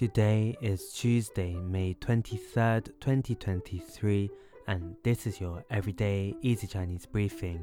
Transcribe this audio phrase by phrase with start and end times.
[0.00, 4.30] Today is Tuesday, May 23rd, 2023,
[4.66, 7.60] and this is your everyday easy Chinese briefing.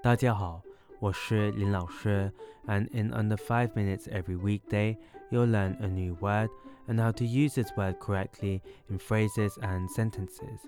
[0.00, 0.62] 大家好，
[1.00, 2.32] 我是林老师,
[2.66, 4.96] and in under 5 minutes every weekday,
[5.30, 6.50] you'll learn a new word
[6.86, 10.60] and how to use this word correctly in phrases and sentences.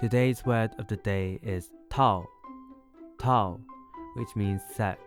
[0.00, 2.24] Today's word of the day is tao,
[3.18, 3.58] tao,
[4.14, 5.00] which means set.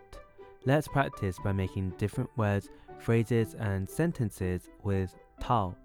[0.66, 2.68] Let's practice by making different words,
[2.98, 5.75] phrases, and sentences with Tao.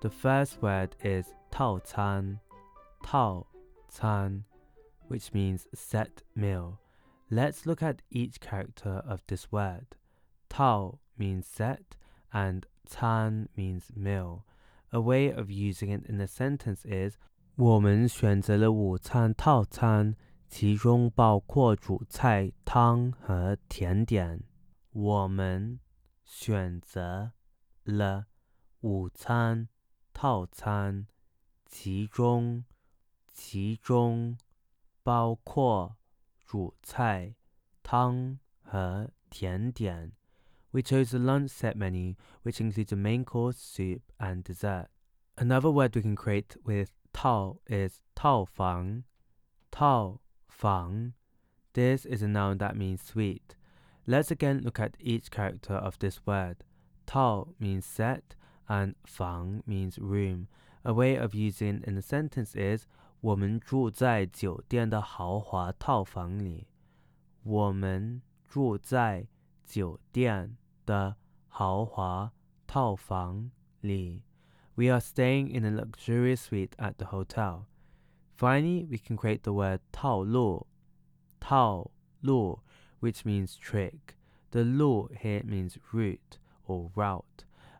[0.00, 2.40] The first word is Tao Can,
[3.04, 3.46] Tao
[3.96, 4.44] Can,
[5.08, 6.80] which means set meal.
[7.30, 9.86] Let's look at each character of this word.
[10.48, 11.96] Tao means set
[12.32, 14.44] and Can means meal.
[14.92, 17.16] A way of using it in a sentence is
[17.56, 20.16] 我们选择了午餐套餐，
[20.48, 24.42] 其中包括主菜、汤和甜点。
[24.92, 25.78] 我们
[26.24, 27.32] 选择
[27.84, 28.26] 了
[28.84, 29.66] 午餐、
[30.12, 31.06] 套餐、
[31.64, 32.66] 其中、
[33.32, 34.36] 其中
[35.02, 35.96] 包括
[36.44, 37.34] 主菜、
[37.82, 40.12] 汤和甜点。
[40.70, 44.88] We chose the lunch set menu, which includes a main course, soup, and dessert.
[45.38, 49.04] Another word we can create with tao is tao fang.
[49.70, 51.14] Tao fang.
[51.72, 53.56] This is a noun that means suite.
[54.06, 56.64] Let's again look at each character of this word.
[57.06, 58.34] Tao means set,
[58.67, 60.47] and fang means room.
[60.83, 62.85] A way of using in a sentence is
[63.21, 66.67] 我们住在酒店的豪华套房里。
[67.43, 69.27] 我们住在
[69.65, 71.15] 酒店的
[71.47, 72.31] 豪华
[72.65, 73.51] 套房
[73.81, 74.23] 里。
[74.75, 77.65] We are staying in a luxurious suite at the hotel.
[78.37, 80.67] Finally, we can create the word 套路,
[81.41, 81.91] 套
[82.21, 82.59] 路,
[83.01, 84.15] which means trick.
[84.51, 87.43] The 路 here means route or route.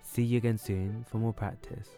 [0.01, 1.89] See you again soon for more practice.